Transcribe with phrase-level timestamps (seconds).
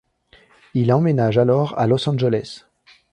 [0.73, 2.63] Il emménage alors à Los Angeles.